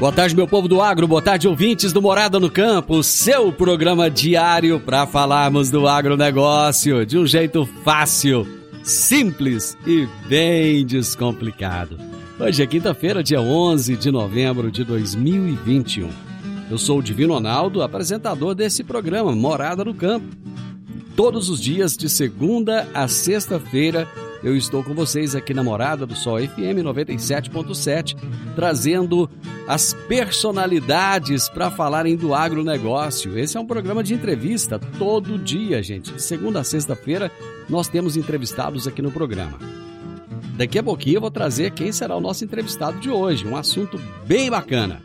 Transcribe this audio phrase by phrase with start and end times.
[0.00, 4.08] Boa tarde, meu povo do agro, boa tarde, ouvintes do Morada no Campo, seu programa
[4.08, 8.48] diário para falarmos do agronegócio de um jeito fácil,
[8.82, 11.98] simples e bem descomplicado.
[12.38, 16.08] Hoje é quinta-feira, dia 11 de novembro de 2021.
[16.70, 20.34] Eu sou o Divino Ronaldo, apresentador desse programa Morada no Campo.
[21.14, 24.08] Todos os dias, de segunda a sexta-feira,
[24.42, 28.16] eu estou com vocês aqui na Morada do Sol FM 97.7,
[28.56, 29.28] trazendo
[29.68, 33.38] as personalidades para falarem do agronegócio.
[33.38, 36.12] Esse é um programa de entrevista todo dia, gente.
[36.12, 37.30] De segunda a sexta-feira,
[37.68, 39.58] nós temos entrevistados aqui no programa.
[40.56, 44.00] Daqui a pouquinho eu vou trazer quem será o nosso entrevistado de hoje, um assunto
[44.26, 45.02] bem bacana.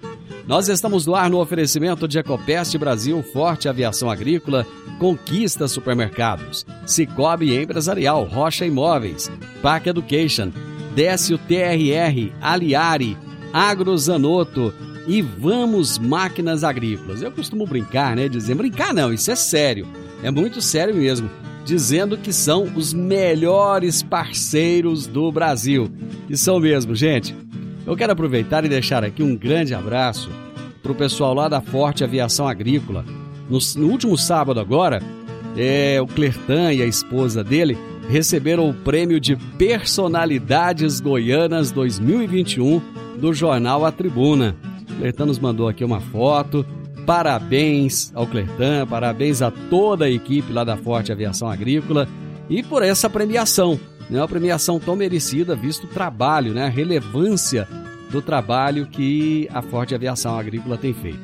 [0.47, 4.65] Nós estamos no ar no oferecimento de Ecopest Brasil, Forte Aviação Agrícola,
[4.99, 9.31] Conquista Supermercados, Cicobi Empresarial, Rocha Imóveis,
[9.61, 10.51] Park Education,
[10.95, 13.17] Décio TRR, Aliari,
[13.51, 14.73] Agrozanoto
[15.07, 17.21] e Vamos Máquinas Agrícolas.
[17.21, 18.29] Eu costumo brincar, né?
[18.29, 19.87] Dizer, brincar não, isso é sério,
[20.23, 21.29] é muito sério mesmo.
[21.65, 25.89] Dizendo que são os melhores parceiros do Brasil.
[26.29, 27.35] E são mesmo, gente.
[27.85, 30.29] Eu quero aproveitar e deixar aqui um grande abraço
[30.81, 33.05] para o pessoal lá da Forte Aviação Agrícola.
[33.47, 35.03] No, no último sábado agora,
[35.55, 37.77] é, o Clertan e a esposa dele
[38.09, 42.81] receberam o prêmio de Personalidades Goianas 2021
[43.19, 44.55] do jornal A Tribuna.
[44.89, 46.65] O Clertan nos mandou aqui uma foto.
[47.05, 52.07] Parabéns ao Clertan, parabéns a toda a equipe lá da Forte Aviação Agrícola
[52.49, 53.79] e por essa premiação
[54.11, 57.67] é uma premiação tão merecida, visto o trabalho, né, a relevância
[58.11, 61.19] do trabalho que a Forte Aviação Agrícola tem feito.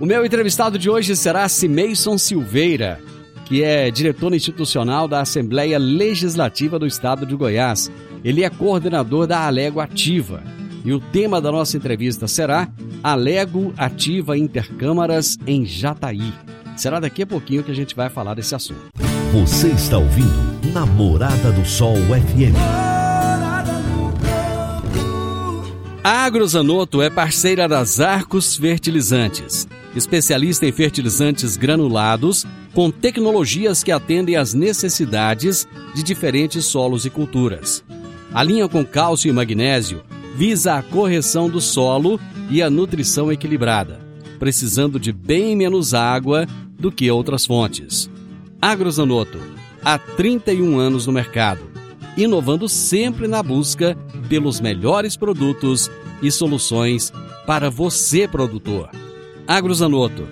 [0.00, 3.00] O meu entrevistado de hoje será Cimeison Silveira,
[3.46, 7.90] que é diretor institucional da Assembleia Legislativa do Estado de Goiás.
[8.24, 10.42] Ele é coordenador da Alego Ativa.
[10.84, 12.68] E o tema da nossa entrevista será
[13.02, 16.32] Alego Ativa Intercâmaras em Jataí.
[16.76, 19.15] Será daqui a pouquinho que a gente vai falar desse assunto.
[19.40, 22.56] Você está ouvindo Namorada do Sol FM.
[26.02, 34.36] A Agrozanoto é parceira das Arcos Fertilizantes, especialista em fertilizantes granulados com tecnologias que atendem
[34.36, 37.84] às necessidades de diferentes solos e culturas.
[38.32, 40.02] A linha com cálcio e magnésio
[40.34, 44.00] visa a correção do solo e a nutrição equilibrada,
[44.38, 46.46] precisando de bem menos água
[46.78, 48.08] do que outras fontes.
[48.60, 49.38] Agrozanoto,
[49.84, 51.60] há 31 anos no mercado,
[52.16, 53.96] inovando sempre na busca
[54.28, 55.90] pelos melhores produtos
[56.22, 57.12] e soluções
[57.46, 58.90] para você, produtor.
[59.46, 60.26] Agrozanoto,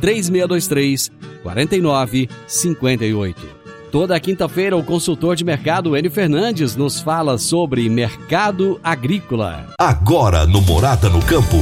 [0.00, 1.10] 3623
[1.42, 3.60] 4958.
[3.90, 9.66] Toda quinta-feira, o consultor de mercado Enio Fernandes nos fala sobre mercado agrícola.
[9.80, 11.56] Agora no Morada no Campo,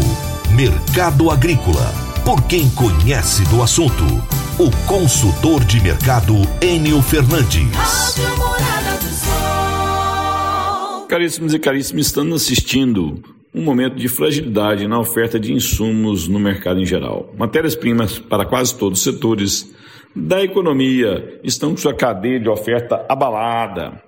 [0.54, 1.90] Mercado Agrícola.
[2.26, 4.04] Por quem conhece do assunto,
[4.60, 8.16] o consultor de mercado Enio Fernandes.
[11.08, 13.22] Caríssimos e caríssimos, estamos assistindo
[13.54, 17.32] um momento de fragilidade na oferta de insumos no mercado em geral.
[17.38, 19.72] Matérias-primas para quase todos os setores
[20.14, 24.02] da economia estão com sua cadeia de oferta abalada.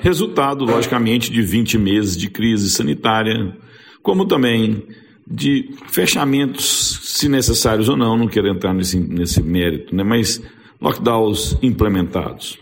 [0.00, 3.54] Resultado, logicamente, de 20 meses de crise sanitária,
[4.02, 4.82] como também
[5.26, 10.02] de fechamentos, se necessários ou não, não quero entrar nesse, nesse mérito, né?
[10.02, 10.42] mas
[10.80, 12.58] lockdowns implementados.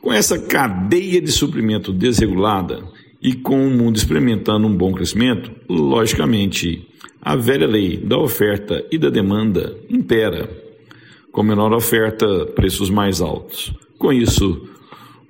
[0.00, 2.82] Com essa cadeia de suprimento desregulada
[3.20, 6.88] e com o mundo experimentando um bom crescimento, logicamente,
[7.20, 10.50] a velha lei da oferta e da demanda impera.
[11.30, 13.72] Com menor oferta, preços mais altos.
[13.96, 14.68] Com isso,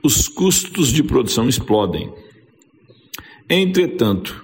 [0.03, 2.13] os custos de produção explodem.
[3.49, 4.43] Entretanto,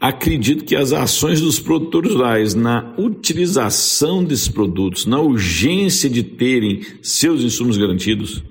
[0.00, 6.80] Acredito que as ações dos produtores rurais na utilização desses produtos, na urgência de terem
[7.02, 8.42] seus insumos garantidos,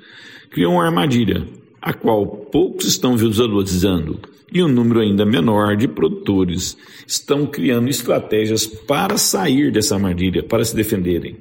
[0.52, 1.48] criam uma armadilha,
[1.82, 4.20] a qual poucos estão visualizando
[4.54, 10.64] e um número ainda menor de produtores estão criando estratégias para sair dessa armadilha, para
[10.64, 11.36] se defenderem.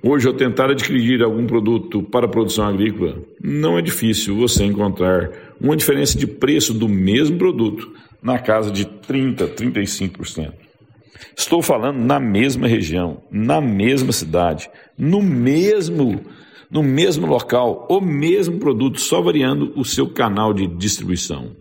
[0.00, 5.56] Hoje, ao tentar adquirir algum produto para a produção agrícola, não é difícil você encontrar
[5.60, 7.90] uma diferença de preço do mesmo produto
[8.26, 10.52] na casa de 30%, 35%.
[11.36, 14.68] Estou falando na mesma região, na mesma cidade,
[14.98, 16.20] no mesmo,
[16.68, 21.54] no mesmo local, o mesmo produto, só variando o seu canal de distribuição.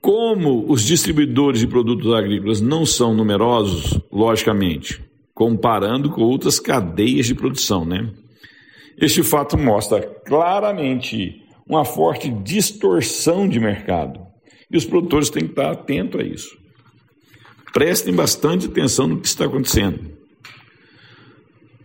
[0.00, 5.04] Como os distribuidores de produtos agrícolas não são numerosos, logicamente,
[5.34, 8.12] comparando com outras cadeias de produção, né?
[8.96, 14.21] Este fato mostra claramente uma forte distorção de mercado.
[14.72, 16.56] E os produtores têm que estar atentos a isso.
[17.72, 20.00] Prestem bastante atenção no que está acontecendo.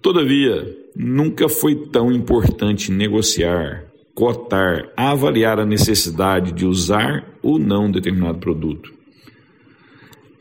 [0.01, 3.85] Todavia, nunca foi tão importante negociar,
[4.15, 8.93] cotar, avaliar a necessidade de usar ou não determinado produto.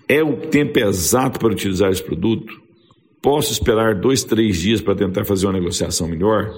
[0.08, 2.62] É o tempo exato para utilizar esse produto?
[3.20, 6.54] Posso esperar dois, três dias para tentar fazer uma negociação melhor?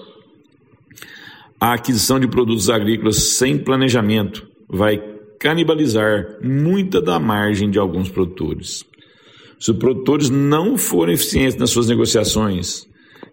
[1.58, 8.84] A aquisição de produtos agrícolas sem planejamento vai canibalizar muita da margem de alguns produtores.
[9.58, 12.86] Se os produtores não forem eficientes nas suas negociações,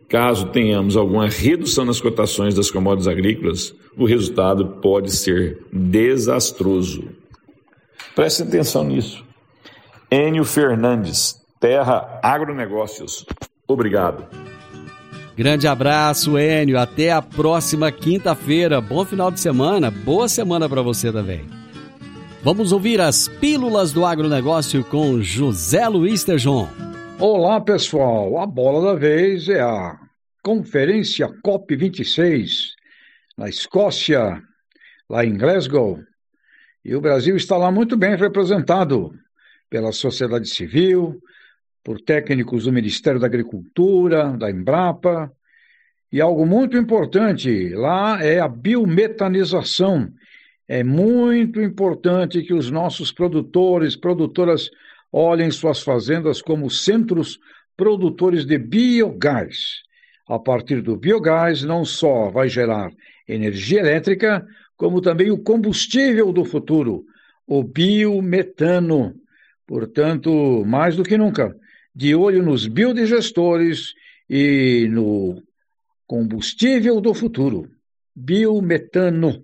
[0.09, 7.03] caso tenhamos alguma redução nas cotações das commodities agrícolas, o resultado pode ser desastroso.
[8.15, 9.23] Preste atenção nisso.
[10.11, 13.25] Enio Fernandes, Terra Agronegócios.
[13.67, 14.25] Obrigado.
[15.35, 16.79] Grande abraço, Enio.
[16.79, 18.79] Até a próxima quinta-feira.
[18.79, 19.91] Bom final de semana.
[19.91, 21.64] Boa semana para você também.
[22.45, 26.69] Vamos ouvir as pílulas do agronegócio com José Luiz Tejon.
[27.19, 28.37] Olá, pessoal.
[28.37, 29.99] A bola da vez é a
[30.43, 32.73] Conferência COP26
[33.35, 34.39] na Escócia,
[35.09, 35.99] lá em Glasgow.
[36.83, 39.11] E o Brasil está lá muito bem representado
[39.67, 41.19] pela sociedade civil,
[41.83, 45.31] por técnicos do Ministério da Agricultura, da Embrapa.
[46.11, 50.13] E algo muito importante lá é a biometanização
[50.67, 54.69] é muito importante que os nossos produtores, produtoras,
[55.11, 57.39] olhem suas fazendas como centros
[57.77, 59.83] produtores de biogás.
[60.27, 62.91] A partir do biogás, não só vai gerar
[63.27, 64.45] energia elétrica,
[64.75, 67.05] como também o combustível do futuro,
[67.47, 69.15] o biometano.
[69.67, 71.55] Portanto, mais do que nunca,
[71.93, 73.93] de olho nos biodigestores
[74.29, 75.41] e no
[76.07, 77.69] combustível do futuro,
[78.15, 79.43] biometano.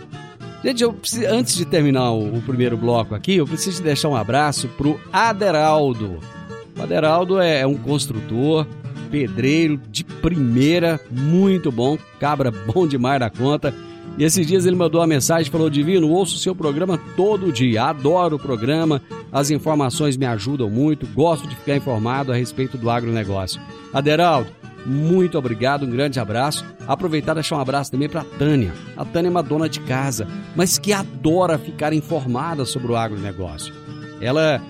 [0.63, 4.15] Gente, eu preciso, antes de terminar o, o, primeiro bloco aqui, eu preciso deixar um
[4.15, 6.19] abraço pro Aderaldo.
[6.77, 8.67] O Aderaldo é, é um construtor,
[9.09, 13.73] pedreiro de primeira, muito bom, cabra bom demais da conta.
[14.17, 17.85] E esses dias ele mandou uma mensagem, falou: Divino, ouço o seu programa todo dia,
[17.85, 19.01] adoro o programa,
[19.31, 23.59] as informações me ajudam muito, gosto de ficar informado a respeito do agronegócio.
[23.91, 24.49] Aderaldo,
[24.85, 26.65] muito obrigado, um grande abraço.
[26.87, 28.73] Aproveitar e deixar um abraço também para a Tânia.
[28.97, 33.73] A Tânia é uma dona de casa, mas que adora ficar informada sobre o agronegócio.
[34.19, 34.61] Ela,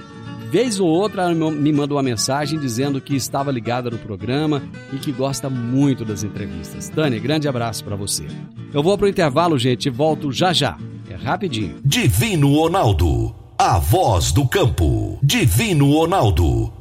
[0.49, 5.11] vez ou outra, me manda uma mensagem dizendo que estava ligada no programa e que
[5.11, 6.89] gosta muito das entrevistas.
[6.89, 8.25] Tânia, grande abraço para você.
[8.73, 10.77] Eu vou para o intervalo, gente, e volto já já.
[11.09, 11.79] É rapidinho.
[11.83, 15.19] Divino Ronaldo, a voz do campo.
[15.21, 16.80] Divino Ronaldo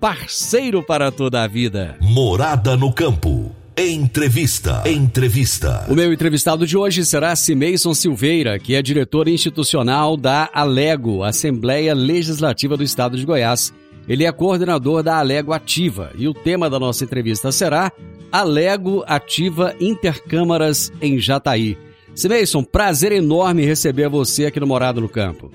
[0.00, 1.96] parceiro para toda a vida.
[2.00, 3.54] Morada no campo.
[3.76, 4.82] Entrevista.
[4.86, 5.86] Entrevista.
[5.90, 11.94] O meu entrevistado de hoje será Cimeison Silveira, que é diretor institucional da Alego, Assembleia
[11.94, 13.74] Legislativa do Estado de Goiás.
[14.08, 17.92] Ele é coordenador da Alego Ativa e o tema da nossa entrevista será
[18.32, 21.76] Alego Ativa Intercâmaras em Jataí.
[22.14, 25.50] Simeison, prazer enorme receber você aqui no Morado no Campo.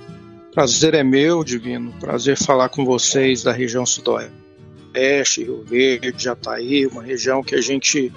[0.55, 1.91] Prazer é meu, Divino.
[1.99, 8.09] Prazer falar com vocês da região sudoeste, Rio Verde, Jataí, uma região que a gente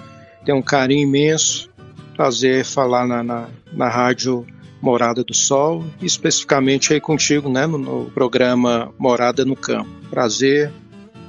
[0.45, 1.69] tem um carinho imenso.
[2.15, 4.47] Prazer falar na, na, na rádio
[4.81, 9.89] Morada do Sol, especificamente aí contigo, né, no, no programa Morada no Campo.
[10.09, 10.71] Prazer,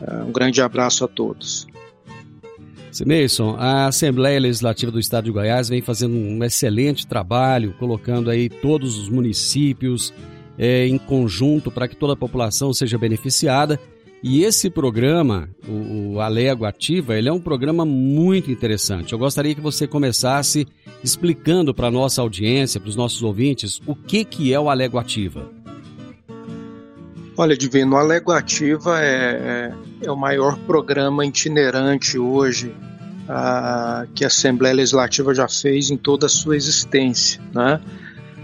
[0.02, 1.66] uh, um grande abraço a todos.
[2.92, 8.48] Simeison, a Assembleia Legislativa do Estado de Goiás vem fazendo um excelente trabalho, colocando aí
[8.48, 10.14] todos os municípios
[10.58, 13.78] é, em conjunto para que toda a população seja beneficiada.
[14.22, 19.12] E esse programa, o, o Alego Ativa, ele é um programa muito interessante.
[19.12, 20.66] Eu gostaria que você começasse
[21.02, 24.98] explicando para a nossa audiência, para os nossos ouvintes, o que, que é o Alego
[24.98, 25.50] Ativa.
[27.40, 32.70] Olha, Divino, a Lego Ativa é, é, é o maior programa itinerante hoje
[33.26, 37.40] ah, que a Assembleia Legislativa já fez em toda a sua existência.
[37.54, 37.80] Né?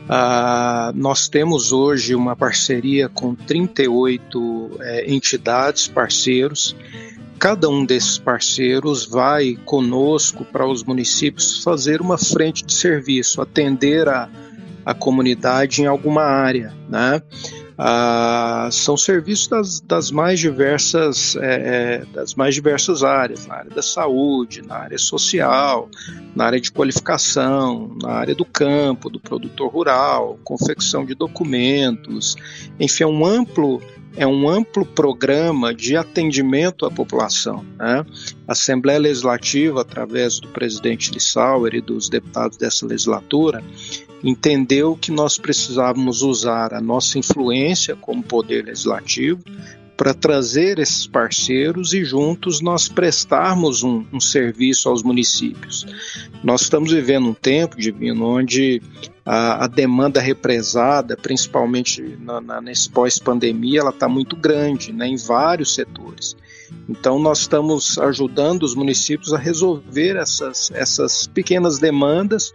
[0.09, 6.77] Ah, nós temos hoje uma parceria com 38 é, entidades, parceiros.
[7.39, 14.09] Cada um desses parceiros vai conosco para os municípios fazer uma frente de serviço, atender
[14.09, 14.29] a,
[14.85, 16.73] a comunidade em alguma área.
[16.89, 17.21] Né?
[17.79, 23.71] Ah, são serviços das, das mais diversas é, é, das mais diversas áreas, na área
[23.71, 25.91] da saúde, na área social,
[26.35, 32.35] na área de qualificação, na área do campo, do produtor rural, confecção de documentos,
[32.81, 33.83] enfim, é um amplo
[34.17, 37.65] é um amplo programa de atendimento à população.
[37.79, 38.05] Né?
[38.49, 43.63] A Assembleia Legislativa, através do presidente Lissauer e dos deputados dessa legislatura,
[44.25, 49.41] entendeu que nós precisávamos usar a nossa influência como poder legislativo
[49.97, 55.87] para trazer esses parceiros e juntos nós prestarmos um, um, serviço aos municípios.
[56.45, 58.83] Nós estamos vivendo um tempo, Divino, onde
[59.27, 65.17] a, a demanda represada, principalmente na, na, nesse pós-pandemia, ela está muito grande né, em
[65.17, 66.37] vários setores.
[66.89, 72.53] Então, nós estamos ajudando os municípios a resolver essas, essas pequenas demandas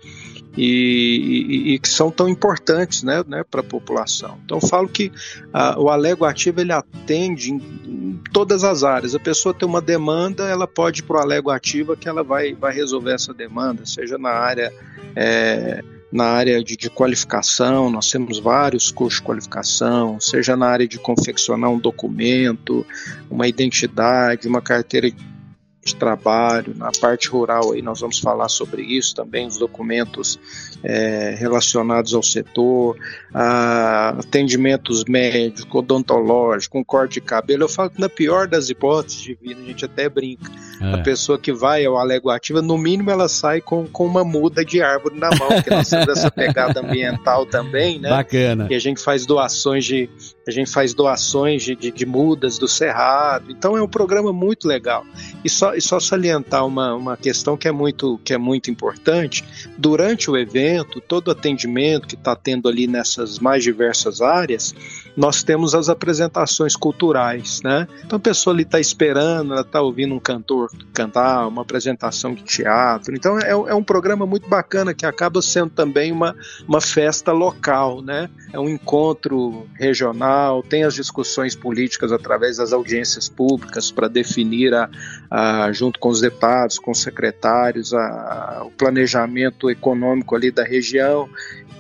[0.56, 4.38] e, e, e, que são tão importantes né, né, para a população.
[4.44, 5.12] Então falo que
[5.54, 9.16] a, o Alego Ativo ele atende em, em, todas as áreas.
[9.16, 12.54] A pessoa tem uma demanda, ela pode ir para o Alego Ativa que ela vai,
[12.54, 14.74] vai resolver essa demanda, seja na área
[15.16, 20.88] é, na área de, de, qualificação, nós temos vários cursos de qualificação, seja na área
[20.88, 22.86] de confeccionar um documento,
[23.30, 29.16] uma identidade, uma carteira de trabalho, na parte rural aí nós vamos falar sobre isso
[29.16, 30.40] também, os documentos
[30.84, 32.98] é, relacionados ao setor,
[33.34, 37.64] atendimentos médicos, odontológicos, um corte de cabelo.
[37.64, 40.52] Eu falo que na pior das hipóteses, Divino, a gente até brinca.
[40.82, 40.94] É.
[40.94, 44.66] A pessoa que vai ao Alego Ativa, no mínimo ela sai com, com uma muda
[44.66, 48.10] de árvore na mão, porque nós temos essa pegada ambiental também, né?
[48.10, 48.68] Bacana.
[48.70, 50.10] E a gente faz doações de
[50.48, 53.52] a gente faz doações de, de, de mudas do Cerrado.
[53.52, 55.06] Então é um programa muito legal.
[55.44, 59.44] E só e só salientar uma, uma questão que é, muito, que é muito importante:
[59.78, 60.71] durante o evento,
[61.08, 64.74] todo atendimento que está tendo ali nessas mais diversas áreas,
[65.16, 67.88] nós temos as apresentações culturais, né?
[68.06, 72.44] Então a pessoa ali está esperando, ela está ouvindo um cantor cantar, uma apresentação de
[72.44, 73.16] teatro.
[73.16, 76.36] Então é, é, um programa muito bacana que acaba sendo também uma,
[76.68, 78.30] uma festa local, né?
[78.54, 84.90] É um encontro regional, tem as discussões políticas através das audiências públicas para definir a,
[85.30, 91.30] a, junto com os deputados, com os secretários, a, o planejamento econômico ali da região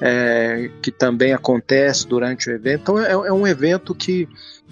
[0.02, 2.82] é, que também acontece durante o evento.
[2.82, 4.28] Então é, é, um evento que,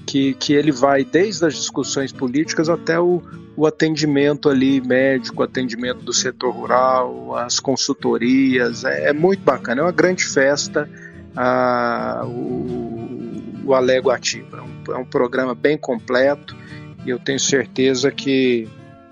[0.05, 3.21] que, que ele vai desde as discussões políticas até o,
[3.55, 8.83] o atendimento ali médico, atendimento do setor rural, as consultorias.
[8.83, 10.89] É, é muito bacana, é uma grande festa
[11.35, 14.57] a, o, o Alego Ativa.
[14.57, 16.57] É um, é um programa bem completo
[17.05, 18.67] e eu tenho certeza que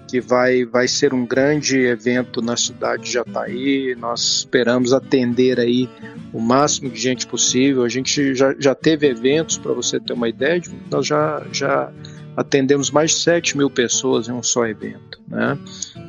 [0.07, 3.93] que vai, vai ser um grande evento na cidade de Jataí.
[3.95, 5.89] Nós esperamos atender aí
[6.31, 7.83] o máximo de gente possível.
[7.83, 11.91] A gente já, já teve eventos, para você ter uma ideia, nós já, já
[12.37, 15.19] atendemos mais de 7 mil pessoas em um só evento.
[15.27, 15.57] Né?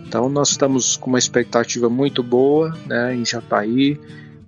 [0.07, 3.99] Então nós estamos com uma expectativa muito boa né, em Jataí.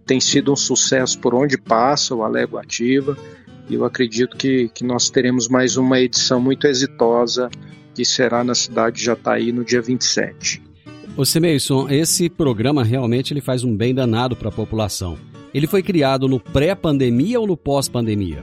[0.07, 3.17] Tem sido um sucesso por onde passa o Alego Ativa.
[3.69, 7.51] E eu acredito que, que nós teremos mais uma edição muito exitosa
[8.01, 10.63] que será na cidade de Jataí no dia 27.
[11.15, 15.19] Ô Semeilson, esse programa realmente ele faz um bem danado para a população.
[15.53, 18.43] Ele foi criado no pré-pandemia ou no pós-pandemia?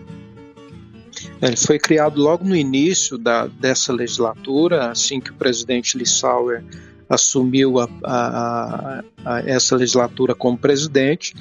[1.42, 6.64] Ele foi criado logo no início da, dessa legislatura, assim que o presidente Lissauer
[7.10, 11.34] assumiu a, a, a, essa legislatura como presidente.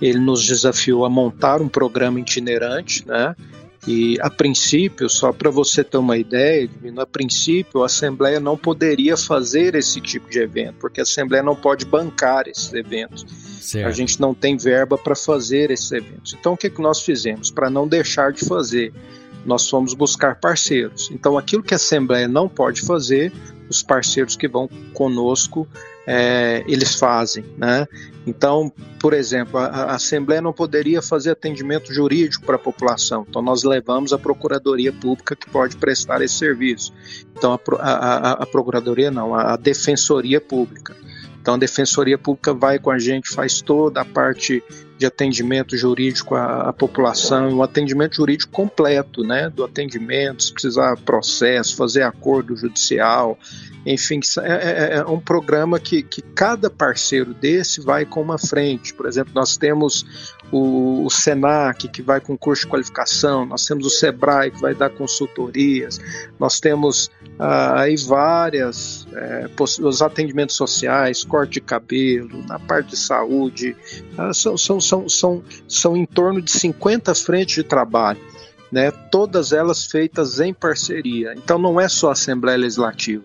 [0.00, 3.34] Ele nos desafiou a montar um programa itinerante, né?
[3.86, 9.16] E a princípio, só para você ter uma ideia, a princípio a Assembleia não poderia
[9.16, 13.24] fazer esse tipo de evento, porque a Assembleia não pode bancar esses eventos.
[13.60, 13.86] Certo.
[13.86, 16.34] A gente não tem verba para fazer esses eventos.
[16.38, 17.50] Então o que, que nós fizemos?
[17.50, 18.92] Para não deixar de fazer,
[19.44, 21.08] nós fomos buscar parceiros.
[21.12, 23.32] Então aquilo que a Assembleia não pode fazer,
[23.68, 25.66] os parceiros que vão conosco
[26.06, 27.86] é, eles fazem, né?
[28.26, 33.42] Então, por exemplo, a, a, Assembleia não poderia fazer atendimento jurídico para a população, então
[33.42, 36.92] nós levamos a Procuradoria Pública que pode prestar esse serviço.
[37.36, 40.96] Então, a, a, a Procuradoria não, a Defensoria Pública.
[41.46, 44.60] Então a Defensoria Pública vai com a gente, faz toda a parte
[44.98, 49.48] de atendimento jurídico à, à população, um atendimento jurídico completo, né?
[49.48, 53.38] Do atendimento, se precisar processo, fazer acordo judicial,
[53.86, 58.92] enfim, é, é, é, um programa que, que cada parceiro desse vai com uma frente.
[58.92, 63.86] Por exemplo, nós temos o, o SENAC, que vai com curso de qualificação, nós temos
[63.86, 65.98] o SEBRAE, que vai dar consultorias,
[66.38, 72.96] nós temos ah, aí várias, é, os atendimentos sociais, corte de cabelo, na parte de
[72.96, 73.76] saúde,
[74.16, 78.20] ah, são, são, são, são, são em torno de 50 frentes de trabalho.
[78.70, 81.32] Né, todas elas feitas em parceria.
[81.36, 83.22] Então não é só a Assembleia Legislativa.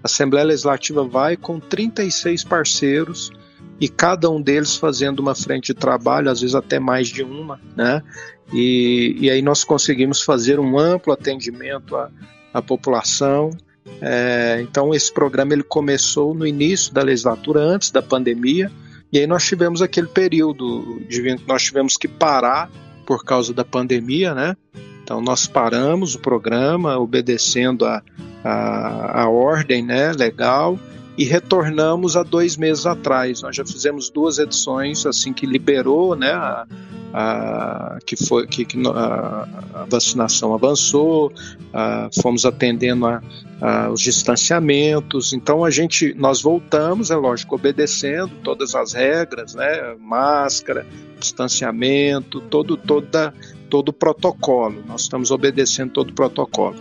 [0.00, 3.32] A Assembleia Legislativa vai com 36 parceiros
[3.80, 7.60] e cada um deles fazendo uma frente de trabalho, às vezes até mais de uma,
[7.76, 8.02] né?
[8.52, 12.10] E, e aí nós conseguimos fazer um amplo atendimento à,
[12.52, 13.50] à população.
[14.00, 18.70] É, então esse programa ele começou no início da legislatura, antes da pandemia,
[19.12, 22.70] e aí nós tivemos aquele período de nós tivemos que parar
[23.06, 24.56] por causa da pandemia, né?
[25.02, 28.02] Então nós paramos o programa, obedecendo a,
[28.42, 30.78] a, a ordem né, legal
[31.16, 33.42] e retornamos há dois meses atrás.
[33.42, 36.66] Nós já fizemos duas edições assim que liberou, né, a,
[37.12, 41.32] a que foi que, que a, a, vacinação avançou,
[42.20, 43.06] fomos atendendo
[43.92, 45.32] os distanciamentos.
[45.32, 50.84] Então a gente nós voltamos, é lógico, obedecendo todas as regras, né, máscara,
[51.20, 53.32] distanciamento, todo toda
[53.70, 54.82] todo o protocolo.
[54.86, 56.76] Nós estamos obedecendo todo o protocolo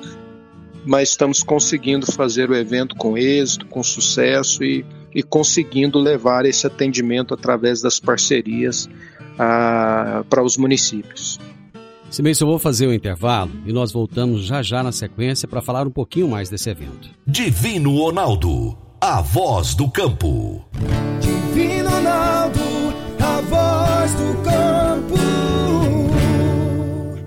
[0.86, 6.68] mas estamos conseguindo fazer o evento com êxito, com sucesso e, e conseguindo levar esse
[6.68, 8.90] atendimento através das parcerias
[9.38, 11.40] ah, para os municípios.
[12.10, 15.88] Simêncio, eu vou fazer o intervalo e nós voltamos já já na sequência para falar
[15.88, 17.10] um pouquinho mais desse evento.
[17.26, 20.64] Divino Ronaldo, a voz do campo.
[21.20, 22.60] Divino Ronaldo,
[23.20, 24.63] a voz do campo.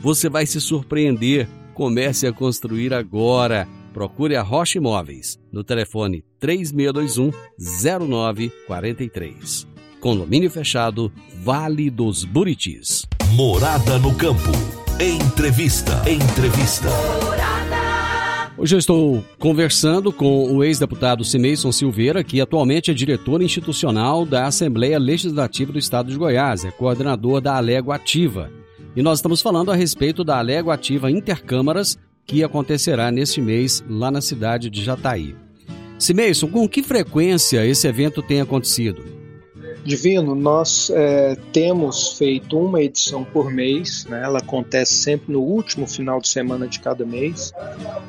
[0.00, 1.48] você vai se surpreender.
[1.74, 3.68] Comece a construir agora.
[3.92, 9.66] Procure a Rocha Imóveis no telefone 3621 0943.
[10.00, 11.10] Condomínio fechado,
[11.42, 13.04] Vale dos Buritis.
[13.32, 14.50] Morada no campo.
[15.00, 16.02] Entrevista.
[16.08, 16.88] Entrevista.
[18.56, 24.46] Hoje eu estou conversando com o ex-deputado Simeison Silveira, que atualmente é diretor institucional da
[24.46, 28.50] Assembleia Legislativa do Estado de Goiás, é coordenador da Alego Ativa.
[28.98, 34.10] E nós estamos falando a respeito da Alego Ativa Intercâmaras, que acontecerá neste mês lá
[34.10, 35.36] na cidade de Jataí.
[36.00, 39.04] Simeison, com que frequência esse evento tem acontecido?
[39.84, 44.20] Divino, nós é, temos feito uma edição por mês, né?
[44.24, 47.52] ela acontece sempre no último final de semana de cada mês.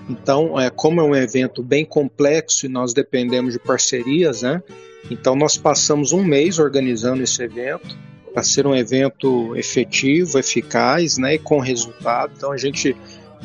[0.10, 4.64] Então, é, como é um evento bem complexo e nós dependemos de parcerias, né?
[5.12, 11.36] então nós passamos um mês organizando esse evento para ser um evento efetivo, eficaz né,
[11.36, 12.32] e com resultado.
[12.36, 12.96] Então a gente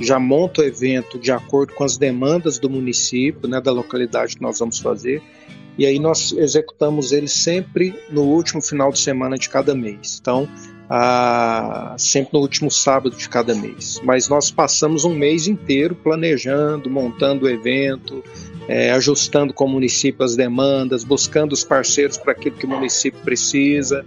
[0.01, 4.43] já monta o evento de acordo com as demandas do município, né, da localidade que
[4.43, 5.23] nós vamos fazer.
[5.77, 10.19] E aí nós executamos ele sempre no último final de semana de cada mês.
[10.21, 10.49] Então,
[11.99, 14.01] sempre no último sábado de cada mês.
[14.05, 18.23] Mas nós passamos um mês inteiro planejando, montando o evento,
[18.69, 23.21] é, ajustando com o município as demandas, buscando os parceiros para aquilo que o município
[23.23, 24.05] precisa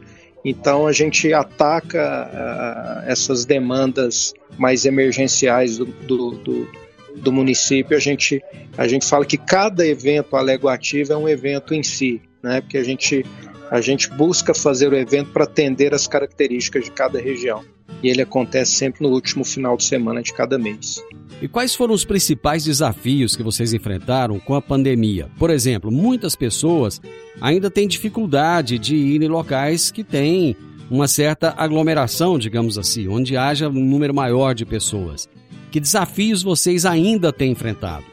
[0.50, 6.72] Então a gente ataca uh, essas demandas mais emergenciais do, do, do,
[7.18, 7.98] do, município.
[7.98, 8.42] A gente,
[8.78, 12.62] a gente fala que cada evento aleguativo é um evento em si, né?
[12.62, 13.26] porque a gente,
[13.70, 17.62] a gente busca fazer o evento para atender as características de cada região.
[18.04, 21.04] E ele acontece sempre no último final de semana de cada mês.
[21.42, 25.30] E quais foram os principais desafios que vocês enfrentaram com a pandemia?
[25.38, 27.00] Por exemplo, muitas pessoas
[27.40, 30.56] ainda têm dificuldade de ir em locais que têm
[30.90, 35.30] uma certa aglomeração, digamos assim, onde haja um número maior de pessoas.
[35.70, 38.06] Que desafios vocês ainda têm enfrentado?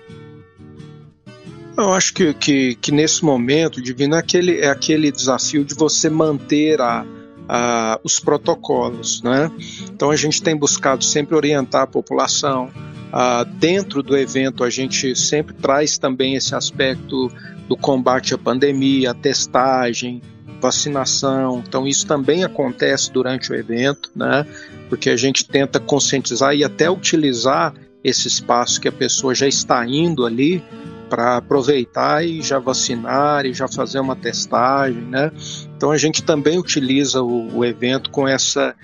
[1.77, 6.09] Eu acho que, que, que nesse momento, Divino, é aquele, é aquele desafio de você
[6.09, 7.05] manter a,
[7.48, 9.22] a, os protocolos.
[9.22, 9.50] Né?
[9.92, 12.70] Então a gente tem buscado sempre orientar a população,
[13.14, 17.30] Uh, dentro do evento, a gente sempre traz também esse aspecto
[17.68, 20.20] do combate à pandemia, a testagem,
[20.61, 21.62] vacinação.
[21.64, 24.44] Então, isso também acontece durante o evento, né?
[24.88, 29.87] Porque a gente tenta conscientizar e até utilizar esse espaço que a pessoa já está
[29.87, 30.61] indo ali
[31.09, 35.31] para aproveitar e já vacinar e já fazer uma testagem, né?
[35.77, 38.75] Então a gente também utiliza o, o evento com essa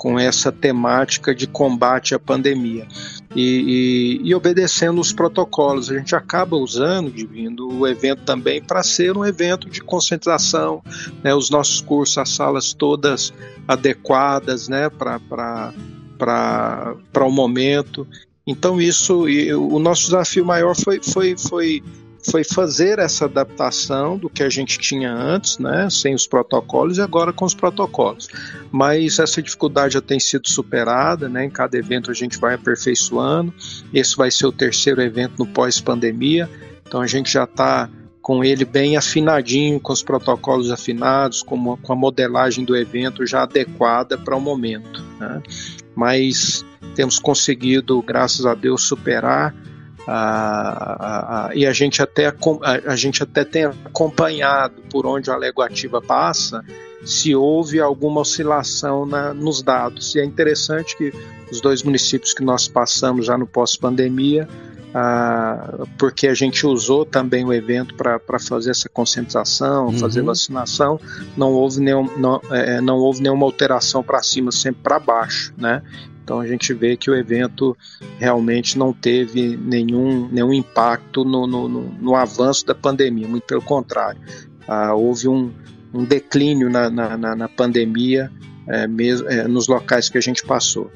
[0.00, 2.88] com essa temática de combate à pandemia
[3.36, 5.90] e, e, e, obedecendo os protocolos.
[5.90, 10.82] A gente acaba usando, Divino, o evento também para ser um evento de conscientização,
[11.22, 13.30] né, os nossos cursos, as salas todas
[13.68, 15.74] adequadas né, para
[17.20, 18.06] o momento.
[18.46, 19.26] Então, isso,
[19.56, 21.82] o nosso desafio maior foi, foi, foi
[22.28, 27.00] foi fazer essa adaptação do que a gente tinha antes, né, sem os protocolos e
[27.00, 28.28] agora com os protocolos.
[28.70, 33.52] Mas essa dificuldade já tem sido superada, né, em cada evento a gente vai aperfeiçoando.
[33.92, 36.48] Esse vai ser o terceiro evento no pós-pandemia,
[36.86, 37.88] então a gente já está
[38.20, 43.42] com ele bem afinadinho, com os protocolos afinados, com, com a modelagem do evento já
[43.42, 45.02] adequada para o momento.
[45.18, 45.42] Né?
[46.00, 49.54] Mas temos conseguido, graças a Deus, superar
[51.54, 52.34] e a gente, até,
[52.86, 56.64] a, gente até tem acompanhado por onde a leguativa passa
[57.04, 60.14] se houve alguma oscilação na, nos dados.
[60.14, 61.12] E é interessante que
[61.52, 64.48] os dois municípios que nós passamos já no pós-pandemia,
[64.92, 69.98] ah, porque a gente usou também o evento para fazer essa conscientização, uhum.
[69.98, 71.00] fazer vacinação,
[71.36, 75.82] não houve, nenhum, não, é, não houve nenhuma alteração para cima, sempre para baixo, né?
[76.24, 77.76] Então a gente vê que o evento
[78.18, 84.20] realmente não teve nenhum, nenhum impacto no, no, no, avanço da pandemia, muito pelo contrário.
[84.68, 85.52] Ah, houve um,
[85.92, 88.30] um declínio na, na, na pandemia
[88.68, 90.90] é, mesmo, é, nos locais que a gente passou.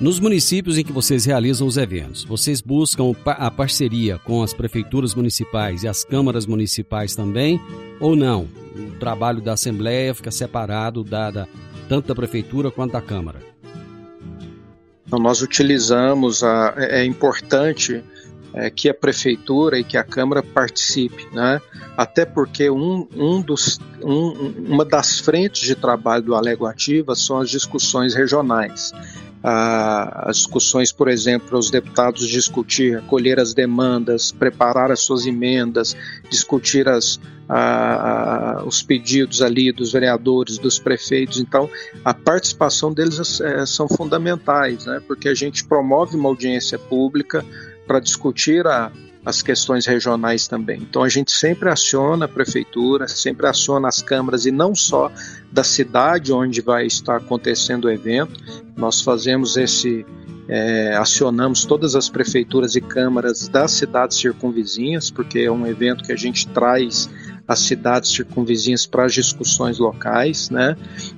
[0.00, 5.12] Nos municípios em que vocês realizam os eventos, vocês buscam a parceria com as prefeituras
[5.12, 7.60] municipais e as câmaras municipais também,
[7.98, 8.46] ou não?
[8.76, 11.48] O trabalho da Assembleia fica separado da, da
[11.88, 13.40] tanto da prefeitura quanto da Câmara?
[15.04, 18.04] Então, nós utilizamos, a, é, é importante
[18.54, 21.60] é, que a prefeitura e que a Câmara participe, né?
[21.96, 27.40] até porque um, um dos, um, uma das frentes de trabalho do Alego Ativa são
[27.40, 28.92] as discussões regionais
[29.42, 35.96] as discussões, por exemplo, os deputados discutir, acolher as demandas, preparar as suas emendas,
[36.28, 41.38] discutir as, a, a, os pedidos ali dos vereadores, dos prefeitos.
[41.38, 41.70] Então,
[42.04, 45.00] a participação deles é, são fundamentais, né?
[45.06, 47.44] porque a gente promove uma audiência pública
[47.86, 48.90] para discutir a,
[49.28, 50.80] as questões regionais também.
[50.80, 55.12] Então a gente sempre aciona a prefeitura, sempre aciona as câmaras e não só
[55.52, 58.40] da cidade onde vai estar acontecendo o evento.
[58.74, 60.06] Nós fazemos esse
[60.48, 66.12] é, acionamos todas as prefeituras e câmaras das cidades circunvizinhas, porque é um evento que
[66.12, 67.10] a gente traz
[67.48, 70.76] as cidades circunvizinhas para as discussões locais, né?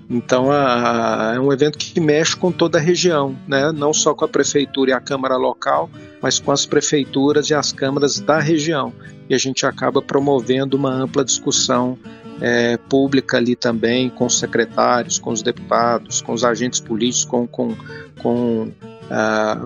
[0.08, 3.72] Então a, a, é um evento que mexe com toda a região, né?
[3.72, 5.90] Não só com a prefeitura e a câmara local,
[6.22, 8.92] mas com as prefeituras e as câmaras da região.
[9.28, 11.98] E a gente acaba promovendo uma ampla discussão
[12.40, 17.46] é, pública ali também, com os secretários, com os deputados, com os agentes políticos, com,
[17.46, 17.76] com,
[18.22, 18.72] com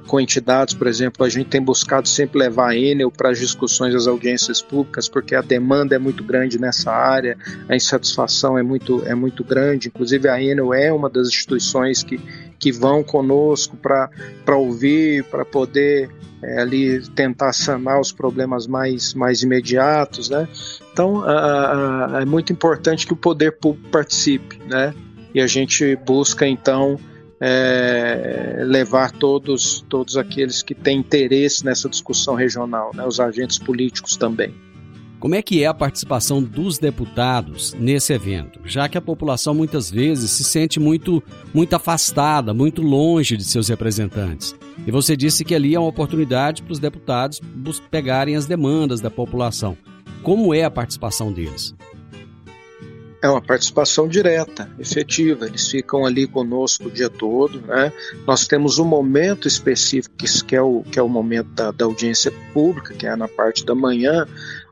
[0.07, 3.93] Com entidades, por exemplo, a gente tem buscado sempre levar a Enel para as discussões
[3.93, 7.37] das audiências públicas, porque a demanda é muito grande nessa área,
[7.69, 9.89] a insatisfação é muito, é muito grande.
[9.89, 12.19] Inclusive, a Enel é uma das instituições que,
[12.59, 16.11] que vão conosco para ouvir, para poder
[16.43, 20.29] é, ali tentar sanar os problemas mais, mais imediatos.
[20.29, 20.47] Né?
[20.93, 24.95] Então, uh, uh, é muito importante que o poder público participe, né?
[25.35, 26.99] e a gente busca, então,
[27.47, 34.17] é, levar todos, todos aqueles que têm interesse nessa discussão regional, né, os agentes políticos
[34.17, 34.55] também.
[35.21, 38.61] Como é que é a participação dos deputados nesse evento?
[38.65, 43.69] Já que a população muitas vezes se sente muito, muito afastada, muito longe de seus
[43.69, 44.55] representantes.
[44.87, 47.43] E você disse que ali é uma oportunidade para os deputados
[47.91, 49.77] pegarem as demandas da população.
[50.23, 51.75] Como é a participação deles?
[53.25, 55.47] É uma participação direta, efetiva.
[55.47, 57.59] Eles ficam ali conosco o dia todo.
[57.63, 57.91] Né?
[58.27, 60.15] Nós temos um momento específico,
[60.47, 63.65] que é o, que é o momento da, da audiência pública, que é na parte
[63.65, 64.29] da manhã,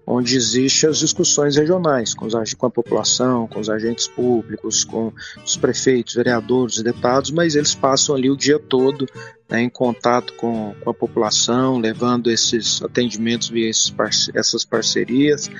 [0.07, 5.13] onde existem as discussões regionais com, os, com a população, com os agentes públicos, com
[5.45, 9.07] os prefeitos, vereadores e deputados, mas eles passam ali o dia todo
[9.49, 15.51] né, em contato com, com, a população, levando esses atendimentos via parce essas parcerias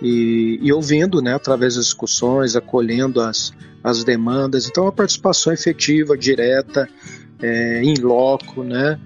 [0.00, 4.66] e, e, ouvindo né, através das discussões, acolhendo as, as demandas.
[4.66, 6.88] Então, a participação efetiva, direta,
[7.42, 8.98] é, in loco, né?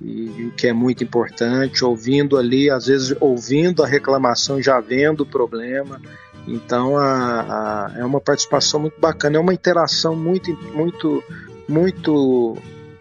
[0.00, 5.22] E o que é muito importante, ouvindo ali, às vezes ouvindo a reclamação, já vendo
[5.22, 6.00] o problema.
[6.48, 11.22] Então a, a, é uma participação muito bacana, é uma interação muito, muito,
[11.68, 12.56] muito,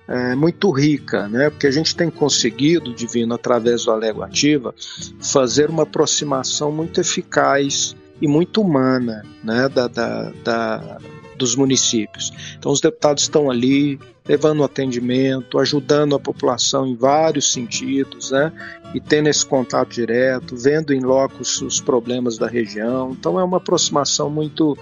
[0.07, 1.49] é, muito rica, né?
[1.49, 4.75] Porque a gente tem conseguido, divino, através do Alego Ativa,
[5.21, 9.69] fazer uma aproximação muito eficaz e muito humana, né?
[9.69, 10.97] da, da, da
[11.37, 12.33] dos municípios.
[12.57, 13.97] Então, os deputados estão ali
[14.29, 18.53] levando atendimento, ajudando a população em vários sentidos, né?
[18.93, 23.11] E tendo esse contato direto, vendo em loco os problemas da região.
[23.11, 24.77] Então, é uma aproximação muito,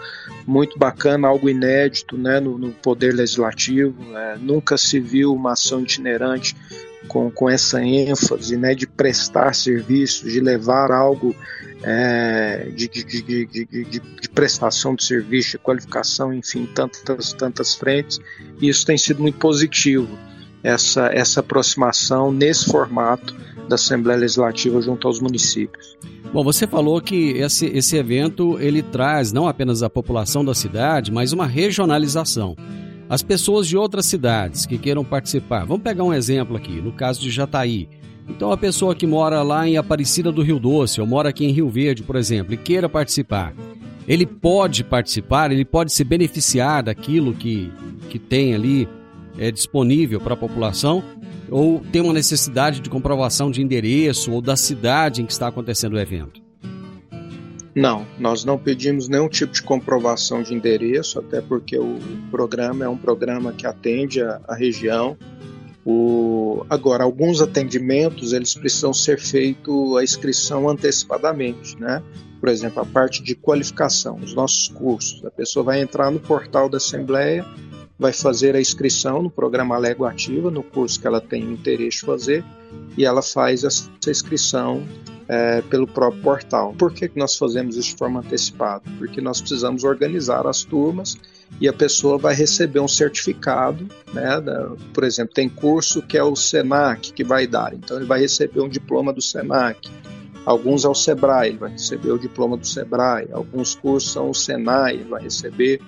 [0.46, 2.42] muito bacana, algo inédito, né?
[2.42, 3.96] No, no poder legislativo.
[4.12, 4.38] Né?
[4.42, 6.54] Nunca se viu uma ação itinerante
[7.08, 8.76] com, com essa ênfase, né?
[8.76, 11.36] De prestar serviços, de levar algo
[11.84, 18.20] é, de, de, de, de, prestação de serviço, de qualificação, enfim, tantas, tantas frentes.
[18.62, 20.18] E isso tem sido muito positivo,
[20.64, 23.36] essa, essa aproximação nesse formato
[23.68, 25.98] da Assembleia Legislativa junto aos municípios.
[26.34, 31.12] Bom, você falou que esse, esse evento ele traz não apenas a população da cidade,
[31.12, 32.56] mas uma regionalização.
[33.10, 37.22] As pessoas de outras cidades que queiram participar, vamos pegar um exemplo aqui, no caso
[37.22, 37.88] de Jataí.
[38.28, 41.52] Então, a pessoa que mora lá em Aparecida do Rio Doce, ou mora aqui em
[41.52, 43.54] Rio Verde, por exemplo, e queira participar,
[44.06, 47.72] ele pode participar, ele pode se beneficiar daquilo que,
[48.10, 48.90] que tem ali
[49.38, 51.02] é, disponível para a população,
[51.50, 55.94] ou tem uma necessidade de comprovação de endereço ou da cidade em que está acontecendo
[55.94, 56.47] o evento?
[57.78, 61.98] Não, nós não pedimos nenhum tipo de comprovação de endereço, até porque o
[62.32, 65.16] programa é um programa que atende a, a região
[65.90, 72.04] o, agora, alguns atendimentos eles precisam ser feito a inscrição antecipadamente, né?
[72.42, 75.24] Por exemplo, a parte de qualificação, os nossos cursos.
[75.24, 77.46] A pessoa vai entrar no portal da Assembleia,
[77.98, 82.06] vai fazer a inscrição no programa Lego Ativa, no curso que ela tem interesse em
[82.06, 82.46] fazer,
[82.98, 84.84] e ela faz essa inscrição
[85.28, 86.74] é, pelo próprio portal.
[86.78, 88.84] Por que, nós fazemos isso de forma antecipada?
[88.98, 91.18] Porque nós precisamos organizar as turmas
[91.60, 94.40] e a pessoa vai receber um certificado, né?
[94.40, 98.20] Da, por exemplo, tem curso que é o Senac que vai dar, então ele vai
[98.20, 99.90] receber um diploma do Senac.
[100.48, 103.28] Alguns é o Sebrae, ele vai receber o diploma do Sebrae.
[103.34, 105.82] Alguns cursos são o Senai, ele vai receber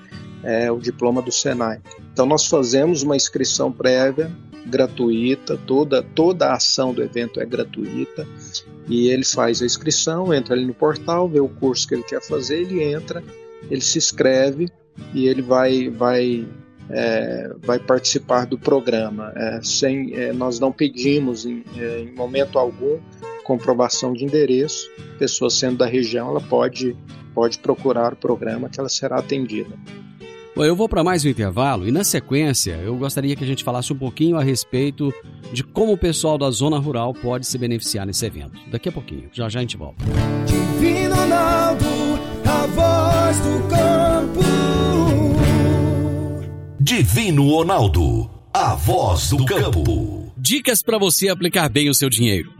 [0.44, 1.80] é, o diploma do Senai.
[2.12, 4.30] Então nós fazemos uma inscrição prévia
[4.66, 8.28] gratuita, toda toda a ação do evento é gratuita
[8.90, 12.22] e ele faz a inscrição, entra ali no portal, vê o curso que ele quer
[12.22, 13.24] fazer, ele entra,
[13.72, 14.68] ele se inscreve
[15.14, 16.46] e ele vai, vai,
[16.90, 19.32] é, vai participar do programa.
[19.38, 23.00] É, sem, é, nós não pedimos em, é, em, momento algum
[23.50, 24.88] comprovação de endereço.
[25.18, 26.96] Pessoa sendo da região, ela pode,
[27.34, 29.76] pode procurar o programa que ela será atendida.
[30.56, 33.64] Bom, eu vou para mais um intervalo e na sequência eu gostaria que a gente
[33.64, 35.12] falasse um pouquinho a respeito
[35.52, 38.60] de como o pessoal da zona rural pode se beneficiar nesse evento.
[38.70, 40.04] Daqui a pouquinho, já já a gente volta.
[40.46, 41.86] Divino Ronaldo,
[42.46, 44.40] a voz do campo.
[46.80, 50.32] Divino Ronaldo, a voz do campo.
[50.38, 52.60] Dicas para você aplicar bem o seu dinheiro.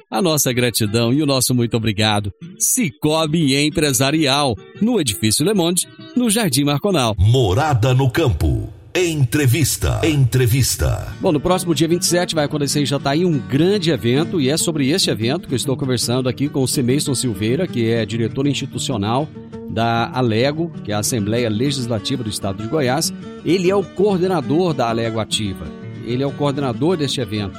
[0.11, 2.33] a nossa gratidão e o nosso muito obrigado.
[2.59, 7.15] Cicobi Empresarial, no Edifício Le Monde, no Jardim Marconal.
[7.17, 8.69] Morada no Campo.
[8.93, 10.01] Entrevista.
[10.03, 11.15] Entrevista.
[11.21, 14.89] Bom, no próximo dia 27 vai acontecer em Jataí um grande evento e é sobre
[14.89, 19.29] este evento que eu estou conversando aqui com o Semeiston Silveira, que é diretor institucional
[19.69, 23.13] da Alego, que é a Assembleia Legislativa do Estado de Goiás.
[23.45, 25.65] Ele é o coordenador da Alego Ativa.
[26.05, 27.57] Ele é o coordenador deste evento,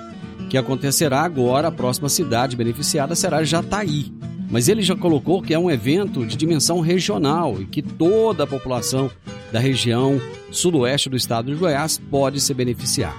[0.53, 1.69] que acontecerá agora.
[1.69, 4.13] A próxima cidade beneficiada será Jataí.
[4.51, 8.47] Mas ele já colocou que é um evento de dimensão regional e que toda a
[8.47, 9.11] população
[9.51, 13.17] da região sudoeste do estado de Goiás pode se beneficiar.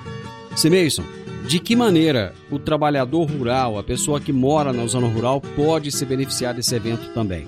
[0.56, 1.04] Simeison,
[1.48, 6.06] de que maneira o trabalhador rural, a pessoa que mora na zona rural, pode se
[6.06, 7.48] beneficiar desse evento também?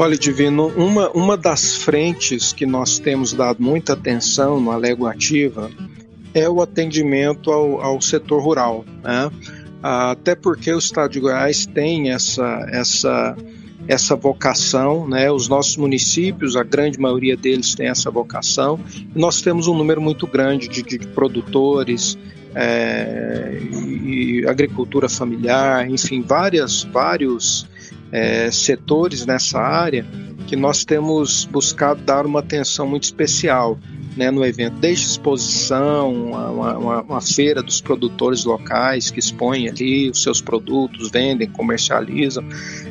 [0.00, 5.70] Olha, Divino, uma, uma das frentes que nós temos dado muita atenção no Alego Ativa
[6.34, 8.84] é o atendimento ao, ao setor rural.
[9.02, 9.30] Né?
[9.82, 13.36] Até porque o Estado de Goiás tem essa, essa,
[13.88, 15.30] essa vocação, né?
[15.30, 18.78] os nossos municípios, a grande maioria deles tem essa vocação,
[19.14, 22.16] nós temos um número muito grande de, de produtores,
[22.54, 23.58] é,
[24.04, 27.66] e agricultura familiar, enfim, várias, vários
[28.10, 30.04] é, setores nessa área
[30.46, 33.78] que nós temos buscado dar uma atenção muito especial
[34.16, 40.10] né, no evento, desde exposição, uma, uma, uma, feira dos produtores locais que expõem ali
[40.10, 42.44] os seus produtos, vendem, comercializam.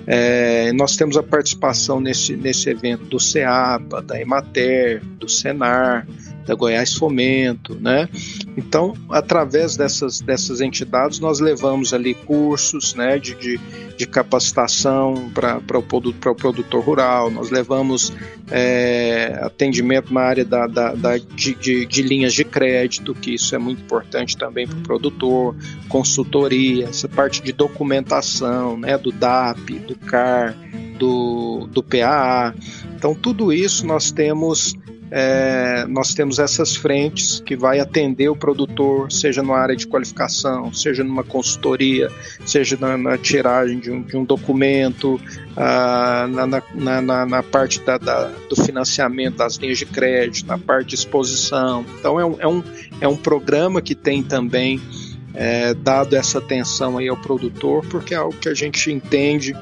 [0.08, 6.08] É, nós temos a participação nesse, nesse evento do CEAPA, da Emater, do Senar,
[6.46, 8.10] da Goiás Fomento, né?
[8.58, 13.60] Então, através dessas, dessas entidades, nós levamos ali cursos, né, de, de,
[13.98, 18.12] de capacitação para o produtor, produtor rural, nós levamos
[18.50, 23.56] é, atendimento na área da, da, da de, de, de, linhas de crédito, que isso
[23.56, 25.56] é muito importante também para o produtor,
[25.88, 30.56] consultoria, essa parte de documentação, né, do DAP, do CAR,
[30.98, 32.54] do, do PAA.
[32.96, 34.76] Então, tudo isso nós temos
[35.14, 40.74] é, nós temos essas frentes que vai atender o produtor, seja na área de qualificação,
[40.74, 42.10] seja numa consultoria,
[42.46, 45.20] seja na, na tiragem de um, de um documento,
[45.58, 50.58] ah, na, na, na, na, parte da, da, do financiamento das linhas de crédito, na
[50.58, 51.86] parte de exposição.
[52.00, 52.64] Então é um, é um,
[53.02, 54.80] é um programa que tem também
[55.34, 59.54] é, dado essa atenção aí ao produtor, porque é algo que a gente entende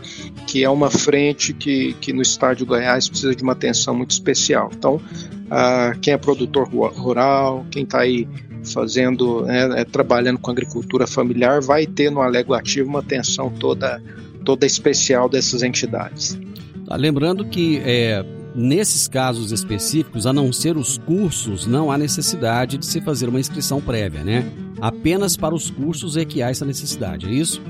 [0.48, 4.12] que é uma frente que, que no estado de Goiás precisa de uma atenção muito
[4.12, 4.70] especial.
[4.74, 5.02] Então,
[5.50, 8.28] ah, quem é produtor rural, quem está aí
[8.64, 14.02] fazendo, né, é, trabalhando com agricultura familiar, vai ter no Alego Ativo uma atenção toda,
[14.44, 16.38] toda especial dessas entidades.
[16.86, 22.78] Tá, lembrando que é, nesses casos específicos, a não ser os cursos, não há necessidade
[22.78, 24.46] de se fazer uma inscrição prévia, né?
[24.82, 27.62] Apenas para os cursos é que há essa necessidade, é isso?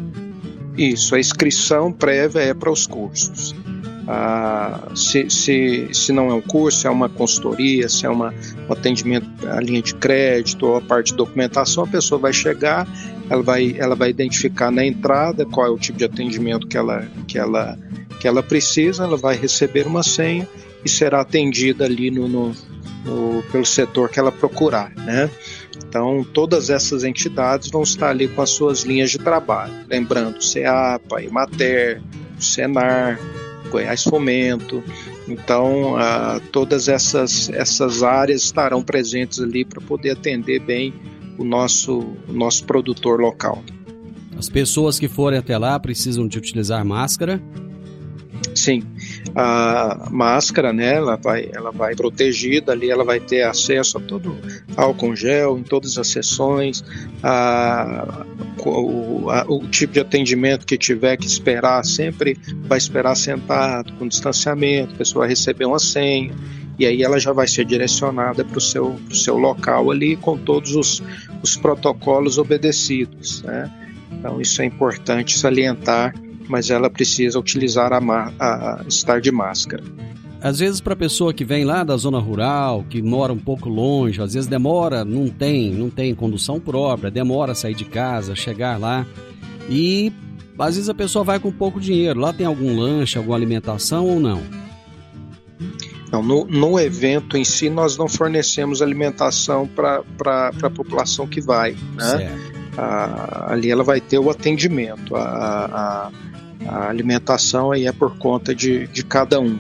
[0.78, 3.54] Isso, a inscrição prévia é para os cursos.
[4.12, 8.34] Ah, se, se, se não é um curso, é uma consultoria, se é uma,
[8.68, 12.88] um atendimento à linha de crédito ou a parte de documentação, a pessoa vai chegar,
[13.30, 17.08] ela vai, ela vai identificar na entrada qual é o tipo de atendimento que ela,
[17.28, 17.78] que ela,
[18.20, 20.48] que ela precisa, ela vai receber uma senha
[20.84, 22.56] e será atendida ali no, no,
[23.06, 25.30] no pelo setor que ela procurar, né?
[25.88, 29.74] Então, todas essas entidades vão estar ali com as suas linhas de trabalho.
[29.88, 32.02] Lembrando, CEAPA, Imater,
[32.40, 33.20] Senar,
[33.70, 34.84] Goiás Fomento.
[35.28, 40.94] Então, uh, todas essas, essas áreas estarão presentes ali para poder atender bem
[41.38, 43.64] o nosso, o nosso produtor local.
[44.38, 47.42] As pessoas que forem até lá precisam de utilizar máscara
[48.56, 48.84] Sim,
[49.36, 54.36] a máscara, né, ela vai, ela vai protegida ali, ela vai ter acesso a todo
[54.76, 56.84] álcool gel em todas as sessões,
[57.24, 58.26] a,
[58.66, 64.08] o, a, o tipo de atendimento que tiver que esperar, sempre vai esperar sentado, com
[64.08, 66.34] distanciamento, a pessoa vai receber uma senha,
[66.78, 70.76] e aí ela já vai ser direcionada para o seu, seu local ali com todos
[70.76, 71.04] os,
[71.44, 73.70] os protocolos obedecidos, né?
[74.12, 76.14] Então isso é importante salientar
[76.50, 79.84] mas ela precisa utilizar a, a, estar de máscara.
[80.42, 83.70] Às vezes para a pessoa que vem lá da zona rural, que mora um pouco
[83.70, 88.36] longe, às vezes demora, não tem, não tem condução própria, demora a sair de casa,
[88.36, 89.06] chegar lá
[89.70, 90.12] e
[90.58, 92.20] às vezes a pessoa vai com pouco dinheiro.
[92.20, 94.42] Lá tem algum lanche, alguma alimentação ou não?
[96.12, 100.04] Não, no, no evento em si nós não fornecemos alimentação para
[100.64, 102.36] a população que vai, né?
[102.78, 105.22] Ah, ali ela vai ter o atendimento, a,
[106.06, 106.12] a
[106.68, 109.58] a alimentação aí é por conta de, de cada um.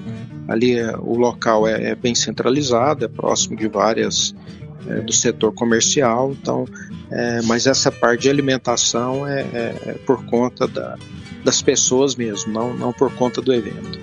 [0.48, 4.34] Ali é, o local é, é, bem centralizado, é próximo de várias
[4.88, 6.66] é, do setor comercial, então,
[7.12, 10.98] é, mas essa parte de alimentação é, é, é por conta da,
[11.44, 14.00] das pessoas mesmo, não, não por conta do evento.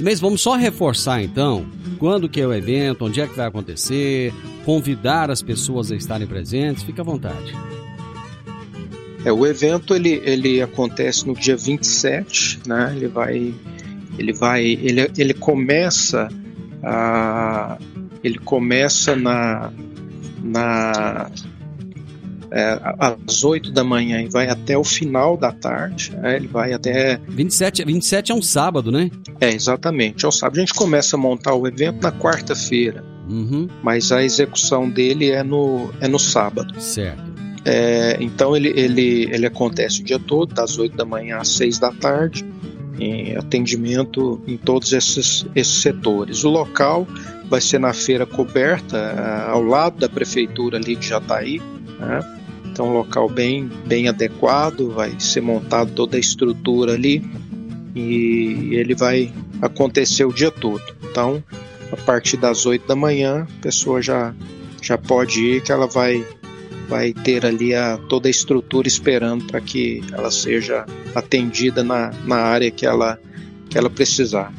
[0.00, 1.66] Mas vamos só reforçar então
[1.98, 4.32] quando que é o evento, onde é que vai acontecer,
[4.64, 7.52] convidar as pessoas a estarem presentes, fica à vontade.
[9.24, 12.92] É, o evento ele, ele acontece no dia 27, né?
[12.94, 13.54] Ele vai
[14.18, 16.28] Ele vai, ele, ele começa
[16.82, 17.78] a,
[18.22, 19.72] ele começa na,
[20.42, 21.30] na
[22.50, 26.16] é, às 8 da manhã e vai até o final da tarde.
[26.16, 26.36] Né?
[26.36, 27.20] Ele vai até.
[27.28, 29.10] 27, 27 é um sábado, né?
[29.40, 30.24] É, exatamente.
[30.24, 30.56] É um sábado.
[30.56, 33.04] A gente começa a montar o evento na quarta-feira.
[33.28, 33.68] Uhum.
[33.82, 36.80] Mas a execução dele é no, é no sábado.
[36.80, 37.27] Certo.
[37.70, 41.78] É, então ele, ele, ele acontece o dia todo, das 8 da manhã às 6
[41.78, 42.42] da tarde,
[42.98, 46.44] em atendimento em todos esses, esses setores.
[46.44, 47.06] O local
[47.44, 51.60] vai ser na feira coberta, ao lado da prefeitura ali de Jataí,
[52.00, 52.36] né?
[52.64, 57.22] Então, um local bem, bem adequado, vai ser montado toda a estrutura ali
[57.94, 60.82] e ele vai acontecer o dia todo.
[61.02, 61.44] Então,
[61.92, 64.34] a partir das 8 da manhã, a pessoa já,
[64.80, 66.24] já pode ir, que ela vai,
[66.88, 72.36] vai ter ali a, toda a estrutura esperando para que ela seja atendida na, na
[72.36, 73.18] área que ela,
[73.68, 74.52] que ela precisar.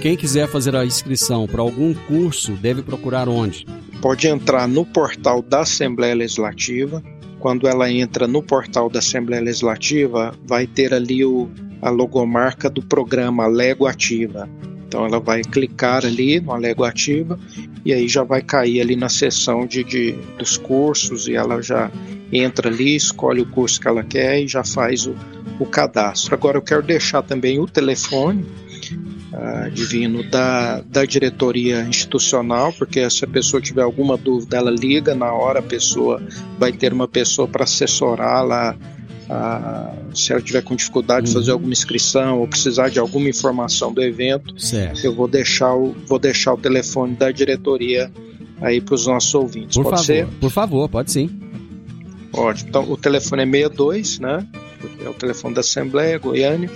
[0.00, 3.66] Quem quiser fazer a inscrição para algum curso deve procurar onde?
[4.00, 7.02] Pode entrar no portal da Assembleia Legislativa.
[7.38, 11.48] Quando ela entra no portal da Assembleia Legislativa, vai ter ali o,
[11.80, 14.48] a logomarca do programa Lego Ativa.
[14.86, 17.38] Então ela vai clicar ali no Lego Ativa
[17.84, 21.90] e aí já vai cair ali na seção de, de, dos cursos e ela já
[22.32, 25.14] entra ali, escolhe o curso que ela quer e já faz o,
[25.58, 26.34] o cadastro.
[26.34, 28.44] Agora eu quero deixar também o telefone
[29.32, 35.14] uh, divino da, da diretoria institucional, porque se a pessoa tiver alguma dúvida, ela liga
[35.14, 36.22] na hora, a pessoa
[36.58, 38.76] vai ter uma pessoa para assessorá-la.
[39.28, 41.26] Uh, se ela tiver com dificuldade uhum.
[41.26, 41.56] de fazer uhum.
[41.56, 45.04] alguma inscrição ou precisar de alguma informação do evento, certo.
[45.04, 48.10] eu vou deixar o, vou deixar o telefone da diretoria
[48.60, 49.76] aí para os nossos ouvintes.
[49.76, 50.26] Por pode favor, ser?
[50.40, 51.28] Por favor, pode sim.
[52.32, 52.68] Ótimo.
[52.68, 54.46] Então, o telefone é 62, né?
[55.04, 56.70] É o telefone da Assembleia Goiânia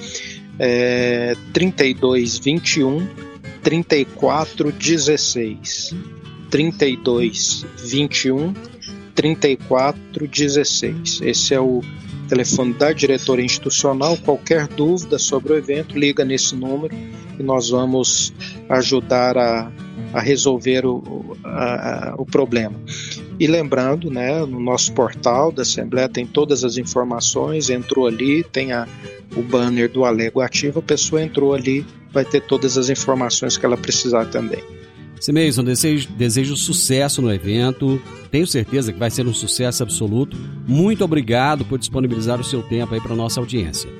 [0.60, 3.08] é, 32 21
[3.62, 5.94] 34 16
[6.50, 8.54] 32 21
[9.14, 11.80] 34 16 esse é o
[12.30, 16.94] telefone da diretoria institucional qualquer dúvida sobre o evento liga nesse número
[17.38, 18.32] e nós vamos
[18.68, 19.70] ajudar a,
[20.14, 22.76] a resolver o, a, o problema
[23.40, 28.70] e lembrando, né, no nosso portal da Assembleia tem todas as informações, entrou ali, tem
[28.70, 28.86] a,
[29.34, 33.64] o banner do Alego ativo, a pessoa entrou ali, vai ter todas as informações que
[33.64, 34.62] ela precisar também.
[35.20, 38.00] Simeison, desejo, desejo sucesso no evento.
[38.30, 40.36] Tenho certeza que vai ser um sucesso absoluto.
[40.66, 43.90] Muito obrigado por disponibilizar o seu tempo aí para nossa audiência.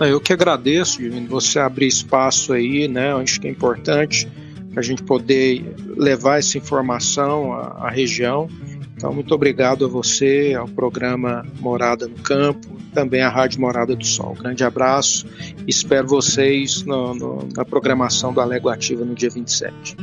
[0.00, 3.14] Eu que agradeço, você abrir espaço aí, né?
[3.14, 4.28] Acho que é importante
[4.74, 8.48] a gente poder levar essa informação à, à região.
[8.94, 14.06] Então, muito obrigado a você, ao programa Morada no Campo, também à Rádio Morada do
[14.06, 14.34] Sol.
[14.34, 15.26] Grande abraço,
[15.68, 19.94] espero vocês no, no, na programação do Alego Ativa no dia 27.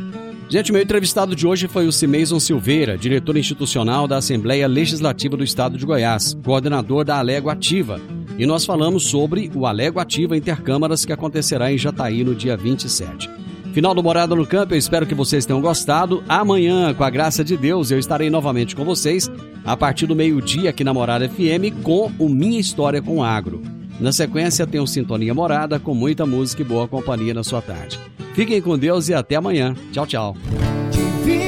[0.47, 5.43] Gente, meu entrevistado de hoje foi o Cimeison Silveira, diretor institucional da Assembleia Legislativa do
[5.43, 7.99] Estado de Goiás, coordenador da Alego Ativa.
[8.37, 13.27] E nós falamos sobre o Alego Ativa Intercâmaras que acontecerá em Jataí no dia 27.
[13.73, 16.23] Final do Morada no Campo, eu espero que vocês tenham gostado.
[16.29, 19.31] Amanhã, com a graça de Deus, eu estarei novamente com vocês
[19.65, 23.63] a partir do meio-dia aqui na Morada FM com o Minha História com Agro.
[23.99, 27.99] Na sequência, tem o Sintonia Morada com muita música e boa companhia na sua tarde.
[28.35, 29.73] Fiquem com Deus e até amanhã.
[29.91, 30.37] Tchau, tchau.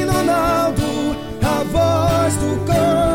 [0.09, 0.81] Ronaldo,
[1.43, 3.14] a voz do campo.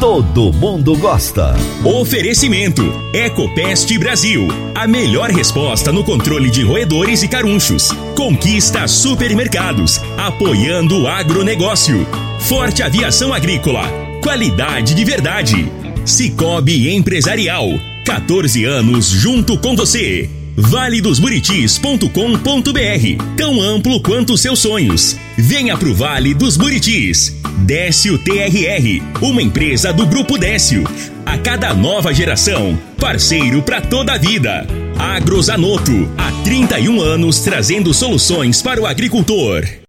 [0.00, 1.54] todo mundo gosta.
[1.84, 2.82] Oferecimento:
[3.12, 4.48] Ecopest Brasil.
[4.74, 7.90] A melhor resposta no controle de roedores e carunchos.
[8.16, 12.06] Conquista supermercados, apoiando o agronegócio.
[12.40, 13.82] Forte Aviação Agrícola.
[14.22, 15.70] Qualidade de verdade.
[16.04, 17.68] Cicobi Empresarial.
[18.04, 20.28] 14 anos junto com você.
[20.56, 25.16] valedosburitis.com.br Tão amplo quanto seus sonhos.
[25.36, 27.43] Venha pro Vale dos Buritis.
[27.58, 30.84] Décio TRR, uma empresa do Grupo Décio.
[31.24, 34.66] A cada nova geração, parceiro para toda a vida.
[34.98, 39.64] Agrozanoto, há 31 anos trazendo soluções para o agricultor.